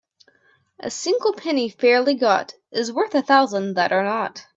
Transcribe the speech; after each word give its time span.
A 0.79 0.89
single 0.89 1.31
penny 1.33 1.69
fairly 1.69 2.15
got 2.15 2.55
is 2.71 2.91
worth 2.91 3.13
a 3.13 3.21
thousand 3.21 3.75
that 3.75 3.91
are 3.91 4.03
not. 4.03 4.47